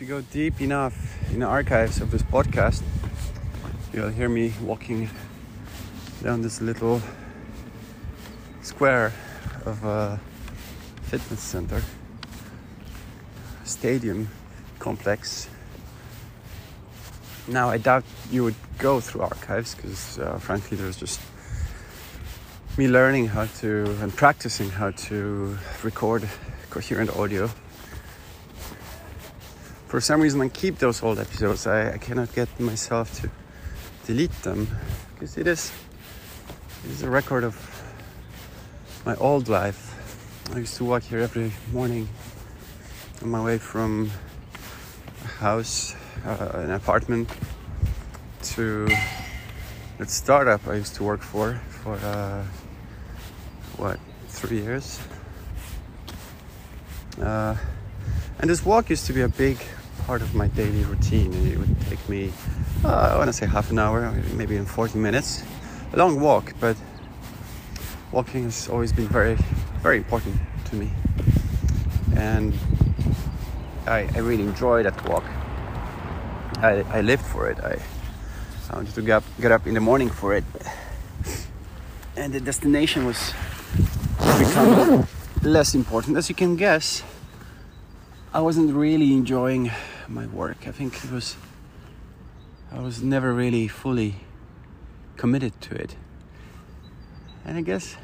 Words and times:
If 0.00 0.08
you 0.08 0.14
go 0.14 0.22
deep 0.32 0.62
enough 0.62 0.96
in 1.30 1.40
the 1.40 1.46
archives 1.46 2.00
of 2.00 2.10
this 2.10 2.22
podcast, 2.22 2.82
you'll 3.92 4.08
hear 4.08 4.30
me 4.30 4.54
walking 4.62 5.10
down 6.22 6.40
this 6.40 6.62
little 6.62 7.02
square 8.62 9.12
of 9.66 9.84
a 9.84 10.18
fitness 11.02 11.40
center, 11.40 11.82
stadium 13.64 14.30
complex. 14.78 15.50
Now, 17.46 17.68
I 17.68 17.76
doubt 17.76 18.04
you 18.30 18.42
would 18.44 18.56
go 18.78 19.00
through 19.00 19.20
archives 19.20 19.74
because, 19.74 20.18
uh, 20.18 20.38
frankly, 20.38 20.78
there's 20.78 20.96
just 20.96 21.20
me 22.78 22.88
learning 22.88 23.26
how 23.26 23.44
to 23.60 23.84
and 24.00 24.16
practicing 24.16 24.70
how 24.70 24.92
to 24.92 25.58
record 25.82 26.26
coherent 26.70 27.14
audio. 27.14 27.50
For 29.90 30.00
some 30.00 30.20
reason, 30.20 30.40
I 30.40 30.48
keep 30.48 30.78
those 30.78 31.02
old 31.02 31.18
episodes. 31.18 31.66
I, 31.66 31.94
I 31.94 31.98
cannot 31.98 32.32
get 32.32 32.48
myself 32.60 33.12
to 33.22 33.30
delete 34.06 34.30
them 34.42 34.68
because 35.12 35.36
it 35.36 35.48
is 35.48 35.72
it 36.84 36.90
is 36.92 37.02
a 37.02 37.10
record 37.10 37.42
of 37.42 37.56
my 39.04 39.16
old 39.16 39.48
life. 39.48 39.80
I 40.54 40.58
used 40.58 40.76
to 40.76 40.84
walk 40.84 41.02
here 41.02 41.18
every 41.18 41.50
morning 41.72 42.08
on 43.20 43.30
my 43.30 43.42
way 43.42 43.58
from 43.58 44.12
a 45.24 45.26
house, 45.26 45.96
uh, 46.24 46.50
an 46.54 46.70
apartment, 46.70 47.28
to 48.54 48.86
that 49.98 50.08
startup 50.08 50.68
I 50.68 50.74
used 50.74 50.94
to 50.94 51.02
work 51.02 51.20
for 51.20 51.60
for 51.82 51.96
uh, 51.96 52.44
what 53.76 53.98
three 54.28 54.62
years. 54.62 55.00
Uh, 57.20 57.56
and 58.38 58.48
this 58.48 58.64
walk 58.64 58.88
used 58.88 59.06
to 59.06 59.12
be 59.12 59.22
a 59.22 59.28
big 59.28 59.58
part 60.10 60.22
of 60.22 60.34
my 60.34 60.48
daily 60.48 60.82
routine. 60.82 61.32
And 61.32 61.46
it 61.52 61.56
would 61.56 61.80
take 61.82 62.02
me, 62.08 62.32
uh, 62.84 63.12
I 63.12 63.16
want 63.16 63.28
to 63.28 63.32
say 63.32 63.46
half 63.46 63.70
an 63.70 63.78
hour, 63.78 64.10
maybe 64.34 64.56
in 64.56 64.66
40 64.66 64.98
minutes. 64.98 65.44
A 65.92 65.96
long 65.96 66.18
walk, 66.18 66.52
but 66.58 66.76
walking 68.10 68.42
has 68.42 68.68
always 68.68 68.92
been 68.92 69.06
very, 69.06 69.36
very 69.84 69.98
important 69.98 70.34
to 70.64 70.74
me. 70.74 70.90
And 72.16 72.52
I, 73.86 74.08
I 74.16 74.18
really 74.18 74.42
enjoy 74.42 74.82
that 74.82 74.96
walk. 75.08 75.22
I, 76.56 76.82
I 76.98 77.02
lived 77.02 77.24
for 77.24 77.48
it. 77.48 77.60
I, 77.60 77.78
I 78.70 78.74
wanted 78.74 78.96
to 78.96 79.02
get 79.02 79.18
up, 79.18 79.24
get 79.40 79.52
up 79.52 79.64
in 79.68 79.74
the 79.74 79.80
morning 79.90 80.10
for 80.10 80.34
it. 80.34 80.44
And 82.16 82.32
the 82.32 82.40
destination 82.40 83.06
was 83.06 83.32
becoming 84.18 85.06
less 85.44 85.76
important. 85.76 86.16
As 86.16 86.28
you 86.28 86.34
can 86.34 86.56
guess, 86.56 87.04
I 88.34 88.40
wasn't 88.40 88.74
really 88.74 89.12
enjoying 89.12 89.70
my 90.10 90.26
work. 90.26 90.66
I 90.66 90.72
think 90.72 91.04
it 91.04 91.10
was 91.10 91.36
I 92.72 92.80
was 92.80 93.02
never 93.02 93.32
really 93.32 93.66
fully 93.68 94.16
committed 95.16 95.60
to 95.62 95.74
it. 95.74 95.96
And 97.44 97.58
I 97.58 97.62
guess 97.62 97.96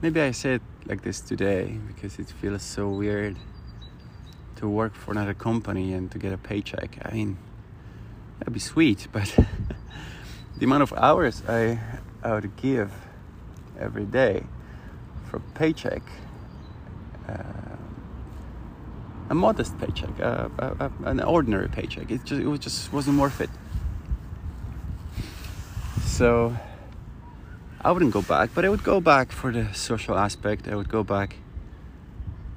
maybe 0.00 0.20
I 0.20 0.32
say 0.32 0.54
it 0.54 0.62
like 0.86 1.02
this 1.02 1.20
today 1.20 1.78
because 1.86 2.18
it 2.18 2.28
feels 2.28 2.62
so 2.62 2.88
weird 2.88 3.36
to 4.56 4.68
work 4.68 4.94
for 4.94 5.12
another 5.12 5.34
company 5.34 5.94
and 5.94 6.10
to 6.10 6.18
get 6.18 6.32
a 6.32 6.38
paycheck. 6.38 6.98
I 7.04 7.12
mean, 7.12 7.38
that'd 8.38 8.52
be 8.52 8.60
sweet, 8.60 9.08
but 9.12 9.34
the 10.58 10.64
amount 10.64 10.82
of 10.82 10.92
hours 10.92 11.42
I, 11.48 11.78
I 12.22 12.34
would 12.34 12.56
give 12.56 12.92
every 13.78 14.04
day 14.04 14.44
for 15.30 15.40
paycheck, 15.54 16.02
uh, 17.28 17.71
a 19.32 19.34
modest 19.34 19.78
paycheck, 19.78 20.10
uh, 20.20 20.48
uh, 20.58 20.90
an 21.04 21.18
ordinary 21.20 21.66
paycheck, 21.66 22.10
it 22.10 22.22
just 22.22 22.42
it 22.42 22.46
was 22.46 22.60
just 22.60 22.92
wasn't 22.92 23.18
worth 23.18 23.40
it. 23.40 23.48
So 26.04 26.54
I 27.80 27.92
wouldn't 27.92 28.12
go 28.12 28.20
back, 28.20 28.50
but 28.54 28.66
I 28.66 28.68
would 28.68 28.84
go 28.84 29.00
back 29.00 29.32
for 29.32 29.50
the 29.50 29.72
social 29.72 30.18
aspect. 30.18 30.68
I 30.68 30.76
would 30.76 30.90
go 30.90 31.02
back 31.02 31.36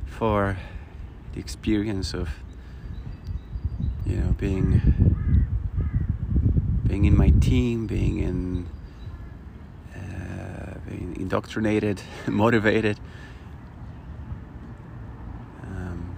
for 0.06 0.58
the 1.32 1.40
experience 1.40 2.14
of 2.14 2.28
you 4.06 4.18
know 4.18 4.32
being 4.34 4.82
being 6.88 7.06
in 7.06 7.16
my 7.16 7.30
team, 7.40 7.88
being 7.88 8.20
in 8.20 8.68
uh, 9.96 10.74
being 10.90 11.16
indoctrinated, 11.18 12.02
motivated. 12.28 13.00
Um, 15.64 16.16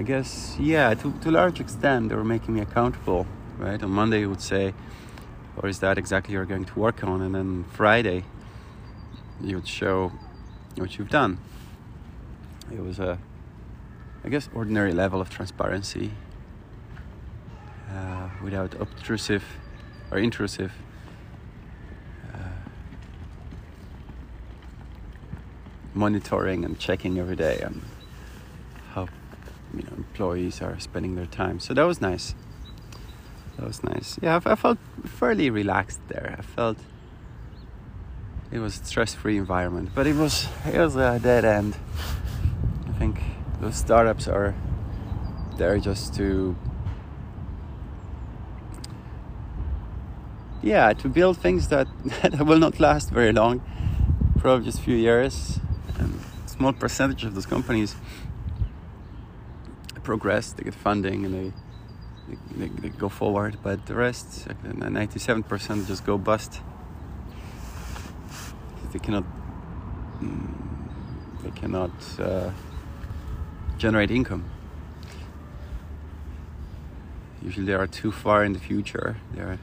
I 0.00 0.02
guess 0.02 0.56
yeah, 0.58 0.94
to 0.94 1.12
to 1.20 1.28
a 1.28 1.36
large 1.40 1.60
extent 1.60 2.08
they 2.08 2.16
were 2.16 2.24
making 2.24 2.54
me 2.54 2.60
accountable. 2.60 3.26
Right 3.58 3.82
on 3.82 3.90
Monday, 3.90 4.20
you 4.20 4.30
would 4.30 4.40
say 4.40 4.72
or 5.56 5.68
is 5.68 5.80
that 5.80 5.98
exactly 5.98 6.34
you're 6.34 6.46
going 6.46 6.64
to 6.64 6.78
work 6.78 7.04
on 7.04 7.20
and 7.22 7.34
then 7.34 7.64
friday 7.70 8.24
you 9.40 9.56
would 9.56 9.68
show 9.68 10.12
what 10.76 10.98
you've 10.98 11.10
done 11.10 11.38
it 12.72 12.80
was 12.80 12.98
a 12.98 13.18
i 14.24 14.28
guess 14.28 14.48
ordinary 14.54 14.92
level 14.92 15.20
of 15.20 15.28
transparency 15.28 16.10
uh, 17.90 18.28
without 18.42 18.74
obtrusive 18.80 19.44
or 20.10 20.18
intrusive 20.18 20.72
uh, 22.32 22.38
monitoring 25.94 26.64
and 26.64 26.78
checking 26.78 27.18
every 27.18 27.36
day 27.36 27.58
know 27.62 27.89
employees 30.20 30.60
are 30.60 30.78
spending 30.78 31.14
their 31.14 31.26
time 31.26 31.58
so 31.58 31.72
that 31.72 31.84
was 31.84 32.00
nice 32.00 32.34
that 33.60 33.66
was 33.66 33.84
nice. 33.84 34.18
Yeah, 34.22 34.40
I, 34.42 34.52
I 34.52 34.54
felt 34.54 34.78
fairly 35.04 35.50
relaxed 35.50 36.00
there. 36.08 36.34
I 36.38 36.40
felt 36.40 36.78
it 38.50 38.58
was 38.58 38.80
a 38.80 38.84
stress-free 38.84 39.36
environment, 39.36 39.90
but 39.94 40.06
it 40.06 40.16
was 40.16 40.48
it 40.64 40.78
was 40.78 40.96
a 40.96 41.18
dead 41.22 41.44
end. 41.44 41.76
I 42.88 42.92
think 42.92 43.20
those 43.60 43.76
startups 43.76 44.28
are 44.28 44.54
there 45.58 45.78
just 45.78 46.14
to 46.14 46.56
yeah 50.62 50.94
to 50.94 51.08
build 51.08 51.36
things 51.36 51.68
that 51.68 51.86
that 52.22 52.46
will 52.46 52.58
not 52.58 52.80
last 52.80 53.10
very 53.10 53.32
long, 53.32 53.60
probably 54.38 54.64
just 54.64 54.78
a 54.78 54.82
few 54.82 54.96
years. 54.96 55.60
And 55.98 56.18
small 56.46 56.72
percentage 56.72 57.24
of 57.24 57.34
those 57.34 57.44
companies 57.44 57.94
progress, 60.02 60.52
they 60.52 60.64
get 60.64 60.74
funding, 60.74 61.24
and 61.24 61.34
they 61.34 61.52
they, 62.56 62.68
they, 62.68 62.88
go 62.90 63.08
forward, 63.08 63.58
but 63.62 63.86
the 63.86 63.94
rest, 63.94 64.46
97% 64.48 65.86
just 65.86 66.04
go 66.04 66.16
bust. 66.16 66.60
They 68.92 68.98
cannot, 68.98 69.24
mm, 70.20 70.54
they 71.42 71.50
cannot 71.50 71.90
uh, 72.18 72.50
generate 73.78 74.10
income. 74.10 74.44
Usually 77.42 77.66
they 77.66 77.74
are 77.74 77.86
too 77.86 78.12
far 78.12 78.44
in 78.44 78.52
the 78.52 78.58
future. 78.58 79.16
They're 79.34 79.58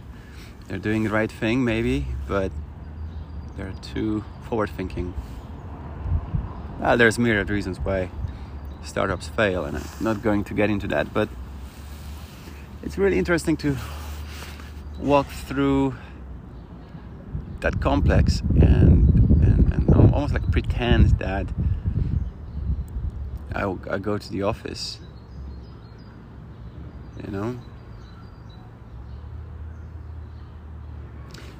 they're 0.67 0.79
doing 0.79 1.03
the 1.03 1.09
right 1.09 1.31
thing 1.31 1.63
maybe, 1.63 2.07
but 2.27 2.51
they're 3.55 3.73
too 3.81 4.25
forward 4.49 4.69
thinking. 4.69 5.13
Well, 6.79 6.97
there's 6.97 7.17
myriad 7.17 7.49
reasons 7.49 7.79
why 7.79 8.09
startups 8.87 9.27
fail, 9.27 9.65
and 9.65 9.77
I'm 9.77 9.83
not 10.01 10.23
going 10.23 10.43
to 10.45 10.53
get 10.53 10.69
into 10.69 10.87
that, 10.87 11.13
but 11.13 11.29
it's 12.83 12.97
really 12.97 13.17
interesting 13.17 13.57
to 13.57 13.75
walk 14.99 15.27
through 15.27 15.95
that 17.59 17.79
complex 17.81 18.41
and, 18.61 19.09
and, 19.41 19.73
and 19.73 19.89
almost 19.93 20.33
like 20.33 20.51
pretend 20.51 21.19
that 21.19 21.47
I, 23.53 23.75
I 23.89 23.97
go 23.97 24.17
to 24.17 24.31
the 24.31 24.43
office, 24.43 24.99
you 27.25 27.31
know. 27.31 27.59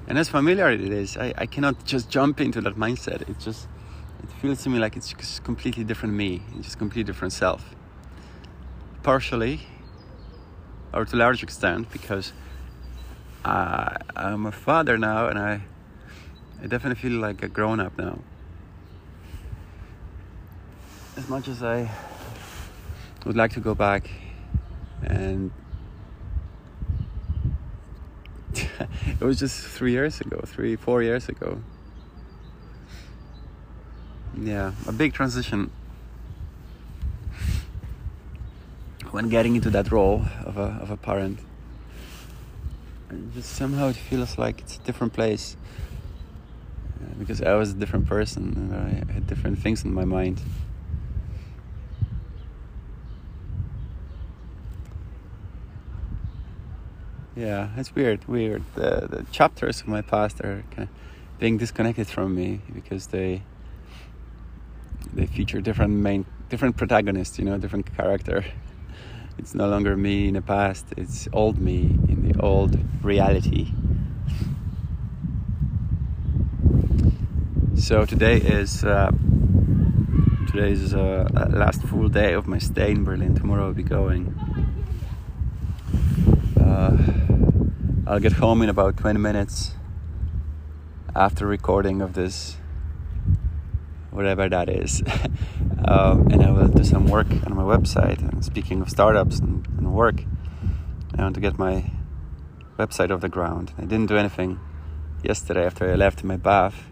And 0.08 0.18
as 0.18 0.30
familiar 0.30 0.70
it 0.72 0.80
is, 0.80 1.18
I, 1.18 1.34
I 1.38 1.46
cannot 1.46 1.84
just 1.84 2.10
jump 2.10 2.40
into 2.40 2.62
that 2.62 2.76
mindset. 2.76 3.30
It 3.30 3.40
just 3.40 3.68
feels 4.42 4.64
to 4.64 4.70
me 4.70 4.80
like 4.80 4.96
it's 4.96 5.14
just 5.14 5.44
completely 5.44 5.84
different 5.84 6.14
me, 6.14 6.42
it's 6.56 6.68
just 6.68 6.78
completely 6.78 7.04
different 7.04 7.34
self. 7.34 7.76
Partially, 9.04 9.62
or 10.94 11.06
to 11.06 11.16
a 11.16 11.18
large 11.18 11.44
extent, 11.44 11.92
because 11.92 12.34
uh, 13.46 13.98
I'm 14.16 14.46
a 14.46 14.52
father 14.52 14.98
now, 14.98 15.28
and 15.28 15.40
I, 15.40 15.62
I 16.62 16.68
definitely 16.68 17.02
feel 17.02 17.20
like 17.20 17.42
a 17.44 17.48
grown 17.48 17.80
up 17.80 17.98
now. 17.98 18.20
As 21.16 21.28
much 21.30 21.48
as 21.48 21.64
I 21.64 21.90
would 23.26 23.36
like 23.36 23.52
to 23.54 23.60
go 23.60 23.74
back 23.74 24.10
and 25.04 25.52
it 28.54 29.22
was 29.22 29.40
just 29.40 29.66
three 29.66 29.92
years 29.92 30.22
ago, 30.22 30.42
three, 30.46 30.76
four 30.76 31.02
years 31.04 31.30
ago. 31.30 31.62
Yeah, 34.40 34.74
a 34.88 34.92
big 34.92 35.14
transition 35.14 35.72
when 39.12 39.30
getting 39.30 39.56
into 39.56 39.70
that 39.72 39.92
role 39.92 40.26
of 40.46 40.58
a, 40.58 40.78
of 40.82 40.92
a 40.92 40.98
parent. 40.98 41.40
And 43.10 43.34
just 43.34 43.56
somehow 43.56 43.88
it 43.88 43.96
feels 43.96 44.38
like 44.38 44.60
it's 44.60 44.76
a 44.76 44.80
different 44.82 45.14
place 45.14 45.58
uh, 47.02 47.14
because 47.18 47.42
I 47.42 47.56
was 47.56 47.72
a 47.72 47.74
different 47.74 48.06
person 48.06 48.54
and 48.56 48.76
I 48.76 49.14
had 49.14 49.26
different 49.26 49.60
things 49.60 49.84
in 49.84 49.94
my 49.94 50.06
mind. 50.06 50.42
Yeah, 57.36 57.70
it's 57.78 57.96
weird, 57.96 58.28
weird. 58.28 58.64
The, 58.76 59.08
the 59.10 59.26
chapters 59.32 59.82
of 59.82 59.88
my 59.88 60.02
past 60.02 60.42
are 60.42 60.64
kind 60.72 60.90
of 60.90 61.40
being 61.40 61.58
disconnected 61.58 62.08
from 62.08 62.36
me 62.36 62.62
because 62.74 63.08
they 63.08 63.44
they 65.18 65.26
feature 65.26 65.60
different 65.60 65.94
main 65.94 66.26
different 66.48 66.78
protagonists, 66.78 67.40
you 67.40 67.46
know, 67.46 67.58
different 67.58 67.94
character. 67.98 68.46
It's 69.40 69.54
no 69.54 69.68
longer 69.68 69.98
me 69.98 70.28
in 70.30 70.36
the 70.36 70.42
past, 70.42 70.86
it's 70.96 71.28
old 71.34 71.60
me 71.60 71.98
in 72.08 72.30
the 72.30 72.40
old 72.40 72.78
reality. 73.04 73.74
So 77.76 78.06
today 78.06 78.38
is 78.38 78.84
uh, 78.84 79.12
today 80.52 80.72
is 80.72 80.94
uh, 80.94 81.28
last 81.50 81.82
full 81.82 82.10
day 82.10 82.34
of 82.34 82.48
my 82.48 82.60
stay 82.60 82.92
in 82.92 83.04
Berlin. 83.04 83.34
Tomorrow 83.36 83.68
I'll 83.68 83.74
be 83.74 83.84
going. 83.84 84.34
Uh, 86.60 86.96
I'll 88.06 88.20
get 88.20 88.34
home 88.34 88.62
in 88.62 88.70
about 88.70 88.98
20 88.98 89.20
minutes 89.20 89.72
after 91.16 91.48
recording 91.48 92.02
of 92.02 92.14
this, 92.14 92.58
whatever 94.18 94.50
that 94.50 94.68
is. 94.68 95.04
um, 95.86 96.28
and 96.32 96.42
I 96.44 96.50
will 96.50 96.68
do 96.68 96.84
some 96.84 97.06
work 97.06 97.28
on 97.46 97.56
my 97.56 97.62
website. 97.62 98.20
And 98.20 98.44
speaking 98.44 98.82
of 98.82 98.90
startups 98.90 99.40
and, 99.40 99.66
and 99.78 99.94
work, 99.94 100.24
I 101.16 101.22
want 101.22 101.36
to 101.36 101.42
get 101.42 101.60
my 101.60 101.92
website 102.80 103.12
off 103.12 103.22
the 103.22 103.30
ground. 103.30 103.74
I 103.78 103.82
didn't 103.82 104.08
do 104.08 104.18
anything 104.18 104.60
yesterday 105.24 105.66
after 105.66 105.92
I 105.92 105.96
left 105.96 106.24
my 106.24 106.36
bath, 106.36 106.90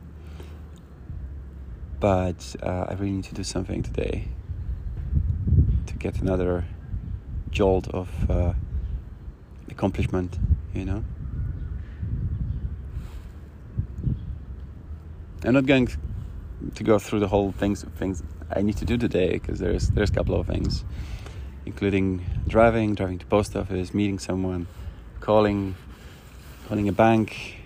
but 2.00 2.56
uh, 2.62 2.86
I 2.90 2.94
really 2.94 3.12
need 3.12 3.24
to 3.26 3.36
do 3.36 3.44
something 3.44 3.82
today 3.82 4.28
to 5.88 5.94
get 5.96 6.22
another 6.22 6.66
jolt 7.50 7.88
of 7.88 8.30
uh, 8.30 8.54
accomplishment, 9.70 10.38
you 10.76 10.86
know. 10.86 11.04
I'm 15.44 15.54
not 15.54 15.66
going 15.66 15.88
to 16.74 16.84
go 16.84 16.98
through 16.98 17.20
the 17.20 17.28
whole 17.28 17.52
things 17.52 17.84
things 17.98 18.24
I 18.54 18.62
need 18.62 18.78
to 18.78 18.86
do 18.86 18.98
today 18.98 19.34
because 19.34 19.60
there's 19.60 19.90
there's 19.90 20.10
a 20.10 20.14
couple 20.14 20.40
of 20.40 20.48
things, 20.48 20.84
including 21.66 22.26
driving, 22.48 22.96
driving 22.96 23.20
to 23.20 23.26
post 23.26 23.56
office, 23.56 23.94
meeting 23.94 24.20
someone, 24.20 24.68
calling, 25.20 25.76
calling 26.68 26.88
a 26.88 26.94
bank, 26.94 27.62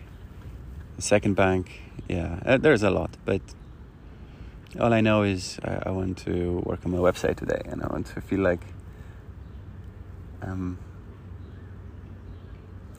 a 0.98 1.02
second 1.02 1.36
bank. 1.36 1.82
Yeah, 2.08 2.40
uh, 2.46 2.58
there's 2.58 2.84
a 2.84 2.90
lot, 2.90 3.12
but 3.26 3.42
all 4.80 4.94
I 4.94 5.02
know 5.02 5.24
is 5.24 5.60
I, 5.64 5.84
I, 5.88 5.90
want 5.92 6.18
to 6.20 6.62
work 6.66 6.86
on 6.86 6.92
my 6.92 6.98
website 6.98 7.38
today, 7.38 7.62
and 7.66 7.84
I 7.84 7.88
want 7.88 8.08
to 8.08 8.22
feel 8.22 8.40
like 8.40 8.62
um, 10.42 10.78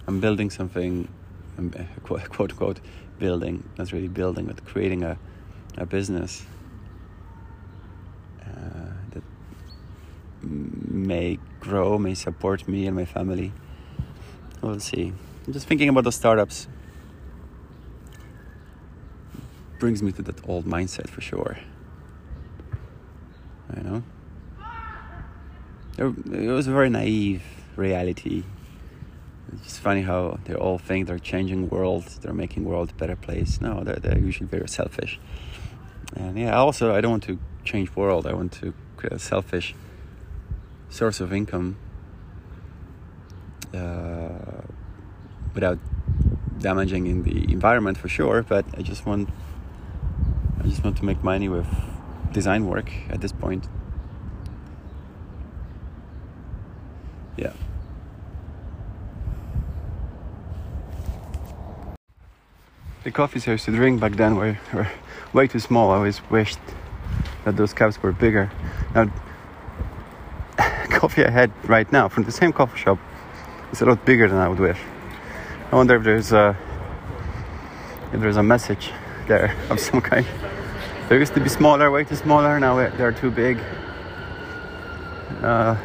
I'm 0.06 0.20
building 0.20 0.50
something, 0.50 1.08
quote, 2.02 2.28
quote 2.30 2.52
unquote, 2.52 2.80
building, 3.18 3.68
not 3.78 3.92
really 3.92 4.08
building, 4.08 4.46
but 4.46 4.64
creating 4.64 5.02
a, 5.02 5.18
a 5.80 5.86
business 5.86 6.44
uh, 8.42 8.92
that 9.12 9.22
may 10.42 11.38
grow, 11.58 11.98
may 11.98 12.14
support 12.14 12.68
me 12.68 12.86
and 12.86 12.94
my 12.94 13.06
family. 13.06 13.52
We'll 14.60 14.78
see. 14.78 15.12
I'm 15.46 15.52
just 15.52 15.66
thinking 15.66 15.88
about 15.88 16.04
the 16.04 16.12
startups. 16.12 16.68
Brings 19.78 20.02
me 20.02 20.12
to 20.12 20.22
that 20.22 20.46
old 20.46 20.66
mindset 20.66 21.08
for 21.08 21.22
sure. 21.22 21.58
You 23.74 23.82
know? 23.82 24.02
It 25.98 26.50
was 26.50 26.66
a 26.66 26.72
very 26.72 26.90
naive 26.90 27.42
reality 27.76 28.44
it's 29.64 29.78
funny 29.78 30.02
how 30.02 30.38
they 30.44 30.54
all 30.54 30.78
think 30.78 31.06
they're 31.06 31.18
changing 31.18 31.68
world, 31.68 32.04
they're 32.22 32.32
making 32.32 32.64
world 32.64 32.90
a 32.90 32.94
better 32.94 33.16
place. 33.16 33.60
No, 33.60 33.82
they're, 33.82 33.96
they're 33.96 34.18
usually 34.18 34.46
very 34.46 34.68
selfish. 34.68 35.18
And 36.16 36.38
yeah, 36.38 36.56
also 36.56 36.94
I 36.94 37.00
don't 37.00 37.10
want 37.12 37.22
to 37.24 37.38
change 37.64 37.94
world. 37.94 38.26
I 38.26 38.32
want 38.32 38.52
to 38.52 38.74
create 38.96 39.12
a 39.12 39.18
selfish 39.18 39.74
source 40.88 41.20
of 41.20 41.32
income 41.32 41.76
uh, 43.74 44.62
without 45.54 45.78
damaging 46.58 47.06
in 47.06 47.22
the 47.22 47.52
environment 47.52 47.96
for 47.96 48.08
sure. 48.08 48.42
But 48.42 48.64
I 48.76 48.82
just 48.82 49.06
want, 49.06 49.28
I 50.62 50.64
just 50.64 50.84
want 50.84 50.96
to 50.98 51.04
make 51.04 51.22
money 51.22 51.48
with 51.48 51.68
design 52.32 52.66
work 52.66 52.90
at 53.08 53.20
this 53.20 53.32
point. 53.32 53.68
Yeah. 57.36 57.52
The 63.02 63.10
coffees 63.10 63.48
I 63.48 63.52
used 63.52 63.64
to 63.64 63.70
drink 63.70 63.98
back 63.98 64.12
then 64.12 64.36
were, 64.36 64.58
were 64.74 64.86
way 65.32 65.46
too 65.46 65.58
small. 65.58 65.90
I 65.90 65.96
always 65.96 66.20
wished 66.30 66.58
that 67.44 67.56
those 67.56 67.72
cups 67.72 68.02
were 68.02 68.12
bigger. 68.12 68.50
Now, 68.94 69.10
coffee 70.90 71.24
I 71.24 71.30
had 71.30 71.50
right 71.66 71.90
now 71.90 72.08
from 72.10 72.24
the 72.24 72.32
same 72.32 72.52
coffee 72.52 72.78
shop 72.78 72.98
is 73.72 73.80
a 73.80 73.86
lot 73.86 74.04
bigger 74.04 74.28
than 74.28 74.36
I 74.36 74.48
would 74.48 74.60
wish. 74.60 74.78
I 75.72 75.76
wonder 75.76 75.96
if 75.96 76.04
there's 76.04 76.32
a 76.32 76.54
if 78.12 78.20
there's 78.20 78.36
a 78.36 78.42
message 78.42 78.92
there 79.28 79.56
of 79.70 79.80
some 79.88 80.02
kind. 80.02 80.26
They 81.08 81.16
used 81.16 81.32
to 81.34 81.40
be 81.40 81.48
smaller, 81.48 81.90
way 81.90 82.04
too 82.04 82.16
smaller. 82.16 82.60
Now 82.60 82.76
they're 82.76 83.12
too 83.12 83.30
big. 83.30 83.58
Uh, 85.40 85.76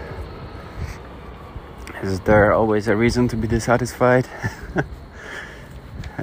is 2.04 2.20
there 2.22 2.52
always 2.52 2.90
a 2.90 2.96
reason 2.98 3.30
to 3.30 3.38
be 3.38 3.48
dissatisfied? 3.48 4.28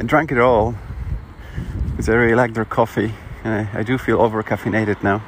I 0.02 0.04
drank 0.04 0.32
it 0.32 0.38
all 0.38 0.74
because 1.92 2.08
I 2.08 2.14
really 2.14 2.34
like 2.34 2.54
their 2.54 2.64
coffee. 2.64 3.14
I, 3.44 3.68
I 3.72 3.84
do 3.84 3.96
feel 3.98 4.20
over 4.20 4.42
caffeinated 4.42 5.00
now. 5.00 5.22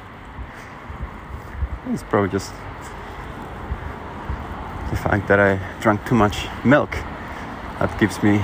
It's 1.93 2.03
probably 2.03 2.29
just 2.29 2.51
the 4.89 4.97
fact 4.97 5.29
that 5.29 5.39
I 5.39 5.61
drank 5.79 6.05
too 6.05 6.15
much 6.15 6.49
milk. 6.65 6.91
That 7.79 7.97
gives 7.97 8.21
me 8.21 8.41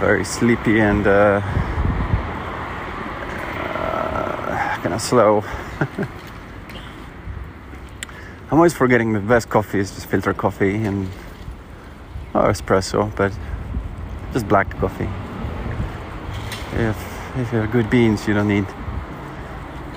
very 0.00 0.24
sleepy 0.24 0.80
and 0.80 1.06
uh, 1.06 1.40
uh, 3.70 4.76
kind 4.82 4.92
of 4.92 5.00
slow. 5.00 5.44
I'm 8.50 8.58
always 8.58 8.74
forgetting 8.74 9.12
the 9.12 9.20
best 9.20 9.48
coffee 9.48 9.78
is 9.78 9.92
just 9.92 10.06
filter 10.06 10.34
coffee 10.34 10.82
and 10.82 11.08
oh, 12.34 12.48
espresso, 12.48 13.14
but 13.14 13.32
just 14.34 14.48
black 14.48 14.68
coffee. 14.80 15.08
If 16.72 16.98
if 17.36 17.52
you 17.52 17.60
have 17.60 17.70
good 17.70 17.88
beans, 17.88 18.26
you 18.26 18.34
don't 18.34 18.48
need 18.48 18.66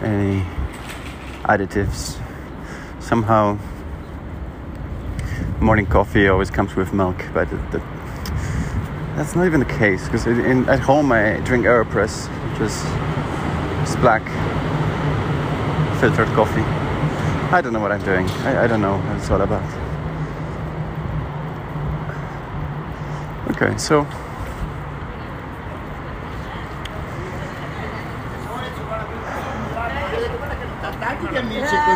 any 0.02 0.46
additives. 1.44 2.22
Somehow, 3.00 3.58
morning 5.60 5.88
coffee 5.88 6.28
always 6.28 6.52
comes 6.52 6.76
with 6.76 6.94
milk, 6.94 7.18
but 7.34 7.50
that's 9.16 9.36
not 9.36 9.48
even 9.48 9.60
the 9.60 9.74
case 9.80 10.06
because 10.06 10.28
at 10.28 10.80
home 10.80 11.12
I 11.12 11.38
drink 11.40 11.66
Aeropress, 11.66 12.28
which 12.52 12.62
is 12.62 12.84
just 13.84 14.00
black 14.02 14.22
filtered 16.00 16.28
coffee. 16.36 16.62
I 17.52 17.60
don't 17.62 17.74
know 17.74 17.80
what 17.80 17.92
I'm 17.92 18.04
doing. 18.04 18.30
I, 18.46 18.66
I 18.66 18.68
don't 18.68 18.82
know 18.82 19.00
what 19.00 19.18
it's 19.18 19.32
all 19.32 19.42
about. 19.42 19.64
Okay, 23.52 23.76
so 23.78 24.06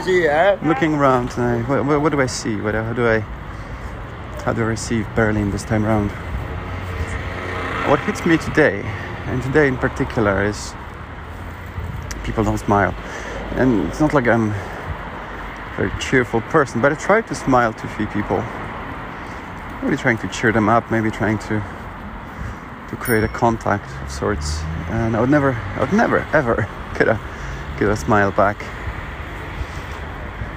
Eh? 0.08 0.58
Looking 0.64 0.96
around 0.96 1.30
what, 1.68 1.86
what, 1.86 2.02
what, 2.02 2.12
do 2.12 2.20
I 2.20 2.26
see? 2.26 2.56
What, 2.56 2.74
how 2.74 2.92
do 2.92 3.08
I 3.08 3.20
how 4.44 4.52
do 4.52 4.64
I 4.64 4.66
receive 4.66 5.08
Berlin 5.16 5.52
this 5.52 5.64
time 5.64 5.86
around? 5.86 6.10
What 7.88 8.00
hits 8.00 8.26
me 8.26 8.38
today, 8.38 8.82
and 9.28 9.44
today 9.44 9.68
in 9.68 9.78
particular, 9.78 10.44
is 10.44 10.74
people 12.24 12.44
don't 12.44 12.58
smile, 12.58 12.96
and 13.58 13.88
it's 13.90 14.00
not 14.00 14.16
like 14.16 14.28
I'm 14.28 14.50
a 14.50 15.74
very 15.78 15.92
cheerful 16.00 16.42
person, 16.50 16.82
but 16.82 16.92
I 16.92 16.96
try 16.96 17.22
to 17.22 17.36
smile 17.36 17.72
to 17.72 17.86
a 17.86 17.90
few 17.90 18.08
people. 18.08 18.44
Maybe 19.84 19.98
trying 19.98 20.18
to 20.18 20.28
cheer 20.30 20.52
them 20.52 20.68
up, 20.68 20.90
maybe 20.90 21.12
trying 21.12 21.38
to 21.50 21.64
to 22.90 22.96
create 22.96 23.24
a 23.24 23.28
contact 23.28 23.88
of 24.02 24.10
sorts. 24.12 24.62
And 24.90 25.16
I 25.16 25.22
would 25.22 25.30
never, 25.30 25.54
I 25.54 25.82
would 25.82 25.94
never, 25.94 26.28
ever 26.34 26.68
get 26.98 27.08
a 27.08 27.20
get 27.78 27.88
a 27.88 27.96
smile 27.96 28.32
back 28.32 28.66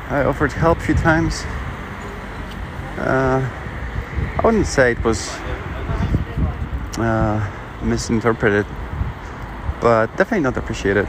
I 0.08 0.24
offered 0.24 0.52
help 0.52 0.78
a 0.78 0.80
few 0.82 0.94
times. 0.94 1.44
Uh, 2.98 3.40
I 4.38 4.40
wouldn't 4.44 4.66
say 4.66 4.92
it 4.92 5.02
was 5.02 5.30
uh, 6.98 7.50
misinterpreted, 7.82 8.66
but 9.80 10.06
definitely 10.16 10.40
not 10.40 10.56
appreciated. 10.56 11.08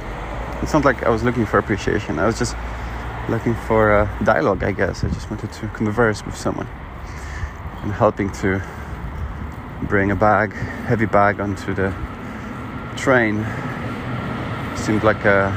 It's 0.61 0.73
not 0.73 0.85
like 0.85 1.03
I 1.03 1.09
was 1.09 1.23
looking 1.23 1.45
for 1.45 1.57
appreciation. 1.57 2.19
I 2.19 2.25
was 2.25 2.39
just 2.39 2.55
looking 3.29 3.53
for 3.53 3.91
a 3.91 4.09
dialogue, 4.23 4.63
I 4.63 4.71
guess. 4.71 5.03
I 5.03 5.09
just 5.09 5.29
wanted 5.29 5.51
to 5.51 5.67
converse 5.69 6.25
with 6.25 6.35
someone 6.35 6.67
and 7.83 7.91
helping 7.91 8.31
to 8.41 8.61
bring 9.83 10.11
a 10.11 10.15
bag, 10.15 10.53
heavy 10.53 11.05
bag, 11.05 11.39
onto 11.39 11.73
the 11.73 11.93
train 12.95 13.45
seemed 14.75 15.03
like 15.03 15.25
a 15.25 15.51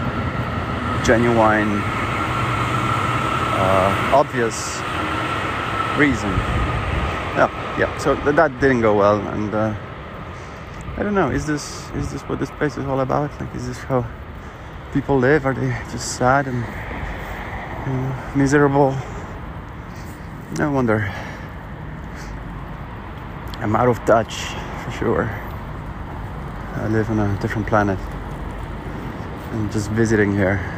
genuine, 1.04 1.83
uh, 3.58 4.12
obvious 4.14 4.78
reason. 5.98 6.30
Yeah, 7.34 7.50
yeah. 7.78 7.98
So 7.98 8.14
th- 8.14 8.36
that 8.36 8.60
didn't 8.60 8.82
go 8.82 8.94
well, 8.94 9.20
and 9.28 9.52
uh, 9.54 9.74
I 10.96 11.02
don't 11.02 11.14
know. 11.14 11.30
Is 11.30 11.44
this 11.46 11.90
is 11.90 12.12
this 12.12 12.22
what 12.22 12.38
this 12.38 12.50
place 12.52 12.76
is 12.76 12.86
all 12.86 13.00
about? 13.00 13.30
Like, 13.40 13.54
is 13.54 13.66
this 13.66 13.78
how 13.78 14.06
people 14.92 15.18
live? 15.18 15.44
Are 15.44 15.54
they 15.54 15.70
just 15.90 16.16
sad 16.16 16.46
and 16.46 16.64
you 17.86 17.92
know, 17.92 18.32
miserable? 18.36 18.96
I 20.58 20.68
wonder. 20.68 21.12
I'm 23.60 23.74
out 23.74 23.88
of 23.88 23.98
touch 24.04 24.34
for 24.84 24.90
sure. 24.92 25.24
I 26.74 26.86
live 26.88 27.10
on 27.10 27.18
a 27.18 27.38
different 27.40 27.66
planet. 27.66 27.98
I'm 29.52 29.68
just 29.70 29.90
visiting 29.90 30.32
here. 30.32 30.77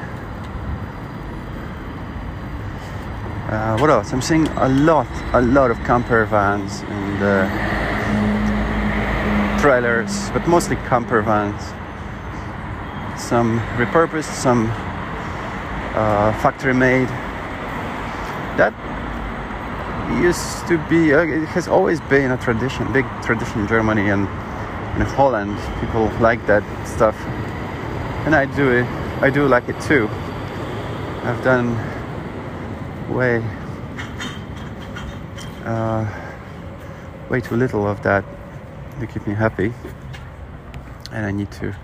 Uh, 3.50 3.76
what 3.78 3.90
else? 3.90 4.12
I'm 4.12 4.23
seeing 4.23 4.47
a 4.47 4.69
lot, 4.69 5.09
a 5.33 5.40
lot 5.40 5.73
of 5.73 5.78
camper 5.78 6.25
vans 6.25 6.83
and 6.83 7.21
uh, 7.21 7.49
trailers, 9.61 10.30
but 10.30 10.47
mostly 10.47 10.76
camper 10.76 11.21
vans. 11.21 11.61
Some 13.21 13.59
repurposed, 13.76 14.33
some 14.33 14.71
uh, 15.97 16.33
factory 16.40 16.75
made. 16.75 17.09
That 18.57 18.73
used 20.23 20.69
to 20.69 20.78
be, 20.88 21.12
uh, 21.12 21.23
it 21.23 21.47
has 21.47 21.66
always 21.66 22.00
been 22.02 22.30
a 22.30 22.37
tradition, 22.37 22.92
big 22.92 23.04
tradition 23.25 23.62
in 23.62 23.66
Germany 23.66 24.11
and 24.11 24.28
in 24.95 25.07
Holland. 25.16 25.59
People 25.80 26.09
like 26.21 26.47
that 26.47 26.62
stuff 26.87 27.16
and 28.26 28.35
I 28.35 28.45
do 28.45 28.71
it. 28.71 28.85
I 29.23 29.30
do 29.30 29.49
like 29.49 29.69
it 29.69 29.80
too. 29.80 30.09
I've 31.25 31.42
done 31.42 31.75
way 33.11 33.43
uh, 35.64 36.07
way 37.29 37.40
too 37.40 37.57
little 37.57 37.87
of 37.87 38.02
that 38.02 38.25
to 38.99 39.07
keep 39.07 39.26
me 39.26 39.35
happy, 39.35 39.73
and 41.12 41.26
I 41.26 41.31
need 41.31 41.50
to 41.52 41.75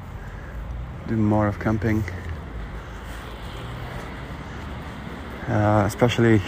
do 1.08 1.16
more 1.16 1.46
of 1.46 1.58
camping, 1.58 2.04
uh, 5.48 5.84
especially 5.86 6.40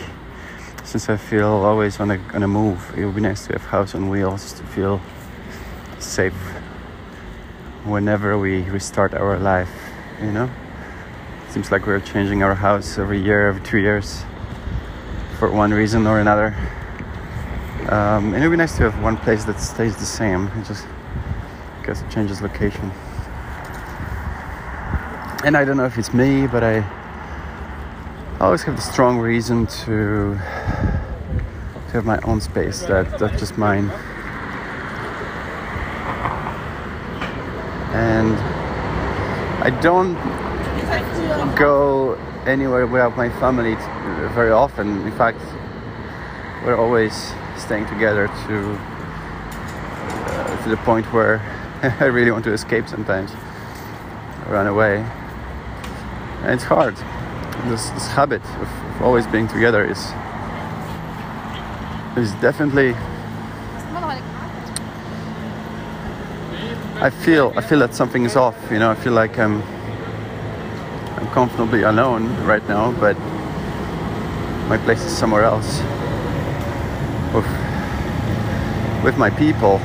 since 0.85 1.09
I 1.09 1.17
feel 1.17 1.49
always 1.49 2.01
on 2.01 2.11
a 2.11 2.19
on 2.35 2.43
a 2.43 2.49
move. 2.49 2.95
It 2.97 3.05
would 3.05 3.15
be 3.15 3.21
nice 3.21 3.47
to 3.47 3.53
have 3.53 3.65
house 3.65 3.95
on 3.95 4.09
wheels 4.09 4.53
to 4.55 4.63
feel 4.65 5.01
safe 5.99 6.35
whenever 7.85 8.39
we 8.39 8.63
restart 8.63 9.15
our 9.15 9.39
life, 9.39 9.71
you 10.21 10.33
know? 10.33 10.51
Seems 11.51 11.73
like 11.73 11.87
we're 11.87 12.01
changing 12.01 12.43
our 12.43 12.55
house 12.55 12.99
every 12.99 13.21
year, 13.21 13.49
every 13.49 13.63
two 13.63 13.79
years, 13.79 14.25
for 15.39 15.51
one 15.51 15.73
reason 15.73 16.07
or 16.07 16.21
another. 16.21 16.55
Um, 17.89 18.35
and 18.35 18.37
it 18.37 18.49
would 18.49 18.51
be 18.51 18.57
nice 18.57 18.77
to 18.77 18.91
have 18.91 19.03
one 19.03 19.17
place 19.17 19.45
that 19.45 19.61
stays 19.61 19.97
the 19.97 20.05
same. 20.05 20.49
It 20.49 20.67
just 20.67 20.87
guess 21.85 22.03
it 22.03 22.11
changes 22.11 22.43
location. 22.43 22.91
And 25.45 25.57
I 25.57 25.65
don't 25.65 25.77
know 25.77 25.87
if 25.87 25.97
it's 25.97 26.13
me, 26.13 26.47
but 26.47 26.63
I 26.63 26.85
always 28.41 28.63
have 28.63 28.77
the 28.77 28.83
strong 28.83 29.19
reason 29.19 29.67
to 29.67 30.39
to 31.87 31.93
have 31.95 32.05
my 32.05 32.19
own 32.25 32.41
space 32.41 32.83
that 32.83 33.19
that's 33.19 33.39
just 33.39 33.57
mine. 33.57 33.91
and 37.99 38.37
I 39.65 39.71
don't 39.81 40.15
go 41.57 42.15
anywhere 42.47 42.87
without 42.87 43.17
my 43.17 43.29
family 43.41 43.75
very 44.35 44.51
often. 44.51 45.03
In 45.07 45.13
fact, 45.13 45.41
we're 46.65 46.77
always 46.77 47.33
staying 47.57 47.87
together 47.87 48.27
to 48.27 48.79
uh, 50.31 50.65
to 50.65 50.69
the 50.71 50.77
point 50.79 51.07
where 51.13 51.41
I 52.01 52.07
really 52.07 52.31
want 52.31 52.45
to 52.45 52.53
escape 52.53 52.89
sometimes, 52.89 53.33
run 54.47 54.67
away, 54.67 55.05
and 56.43 56.53
it's 56.53 56.65
hard. 56.65 56.97
This, 57.67 57.91
this 57.91 58.07
habit 58.07 58.43
of, 58.43 58.69
of 58.69 59.03
always 59.03 59.27
being 59.27 59.49
together 59.49 59.85
is 59.85 59.99
is 62.17 62.33
definitely 62.41 62.95
I 67.01 67.11
feel 67.11 67.53
I 67.57 67.61
feel 67.61 67.79
that 67.79 67.95
something 67.95 68.25
is 68.25 68.35
off. 68.35 68.57
You 68.73 68.81
know, 68.81 68.91
I 68.91 68.97
feel 68.97 69.13
like 69.13 69.39
I'm 69.39 69.63
Comfortably 71.33 71.83
alone 71.83 72.35
right 72.45 72.67
now, 72.69 72.91
but 72.93 73.17
my 74.69 74.77
place 74.79 75.05
is 75.05 75.17
somewhere 75.17 75.45
else 75.45 75.81
with 77.33 77.47
with 79.05 79.17
my 79.17 79.31
people. 79.31 79.79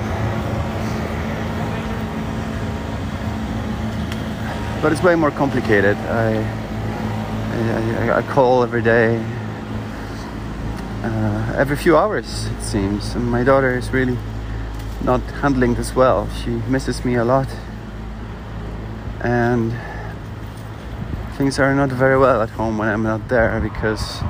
But 4.81 4.91
it's 4.91 5.03
way 5.03 5.15
more 5.15 5.31
complicated. 5.31 5.95
I 5.97 6.43
I, 7.53 8.17
I 8.17 8.21
call 8.23 8.63
every 8.63 8.81
day, 8.81 9.23
uh, 11.03 11.55
every 11.55 11.75
few 11.75 11.95
hours 11.95 12.47
it 12.47 12.61
seems, 12.63 13.13
and 13.15 13.29
my 13.29 13.43
daughter 13.43 13.77
is 13.77 13.91
really 13.91 14.17
not 15.03 15.21
handling 15.41 15.75
this 15.75 15.95
well. 15.95 16.27
She 16.43 16.49
misses 16.67 17.05
me 17.05 17.15
a 17.15 17.23
lot. 17.23 17.47
And 19.21 19.71
things 21.43 21.59
are 21.59 21.75
not 21.75 21.89
very 21.89 22.17
well 22.17 22.41
at 22.41 22.49
home 22.51 22.77
when 22.77 22.87
I'm 22.87 23.03
not 23.03 23.27
there 23.27 23.59
because, 23.59 24.21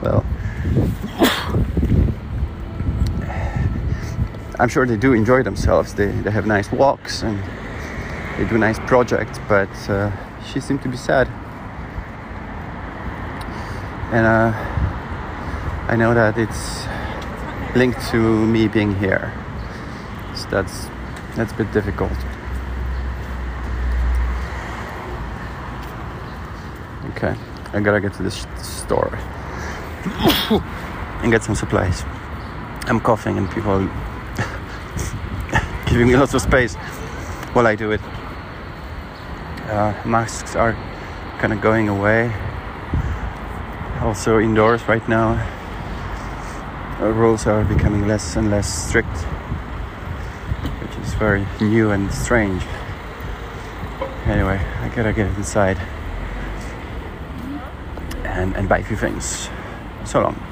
well, 0.00 0.24
I'm 4.58 4.70
sure 4.70 4.86
they 4.86 4.96
do 4.96 5.12
enjoy 5.12 5.42
themselves. 5.42 5.92
They, 5.92 6.06
they 6.06 6.30
have 6.30 6.46
nice 6.46 6.72
walks 6.72 7.22
and 7.22 7.38
they 8.38 8.48
do 8.48 8.56
nice 8.56 8.78
projects, 8.86 9.38
but 9.46 9.68
uh, 9.90 10.10
she 10.42 10.58
seemed 10.58 10.80
to 10.84 10.88
be 10.88 10.96
sad. 10.96 11.28
And 14.10 14.24
uh, 14.24 14.52
I 15.92 15.96
know 15.96 16.14
that 16.14 16.38
it's 16.38 16.86
linked 17.76 18.00
to 18.08 18.46
me 18.46 18.68
being 18.68 18.94
here 18.96 19.34
So 20.34 20.48
that's 20.48 20.86
that's 21.36 21.52
a 21.52 21.56
bit 21.56 21.70
difficult. 21.72 22.16
Okay, 27.16 27.34
I 27.72 27.80
gotta 27.80 27.98
get 27.98 28.12
to 28.14 28.22
this 28.22 28.46
store 28.58 29.18
and 31.22 31.32
get 31.32 31.42
some 31.42 31.54
supplies. 31.54 32.04
I'm 32.88 33.00
coughing 33.00 33.38
and 33.38 33.50
people 33.50 33.78
giving 35.86 36.08
me 36.08 36.16
lots 36.18 36.34
of 36.34 36.42
space 36.42 36.74
while 37.54 37.66
I 37.66 37.74
do 37.74 37.92
it. 37.92 38.02
Uh, 39.64 39.94
masks 40.04 40.54
are 40.56 40.74
kind 41.38 41.54
of 41.54 41.62
going 41.62 41.88
away. 41.88 42.30
Also 44.02 44.38
indoors 44.38 44.86
right 44.86 45.08
now. 45.08 45.42
Uh, 47.00 47.06
rules 47.12 47.46
are 47.46 47.64
becoming 47.64 48.06
less 48.06 48.36
and 48.36 48.50
less 48.50 48.88
strict 48.88 49.16
which 50.82 50.96
is 50.98 51.14
very 51.14 51.46
new 51.62 51.92
and 51.92 52.12
strange. 52.12 52.62
Anyway, 54.26 54.60
I 54.82 54.92
gotta 54.94 55.14
get 55.14 55.34
inside 55.38 55.78
and, 58.36 58.56
and 58.56 58.68
buy 58.68 58.78
a 58.78 58.84
few 58.84 58.96
things. 58.96 59.48
So 60.04 60.20
long. 60.20 60.45